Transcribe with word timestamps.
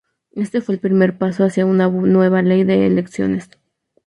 Este 0.31 0.61
fue 0.61 0.73
el 0.73 0.81
primer 0.81 1.19
paso 1.19 1.43
hacia 1.43 1.67
una 1.67 1.87
nueva 1.87 2.41
ley 2.41 2.63
de 2.63 2.87
elecciones. 2.87 3.51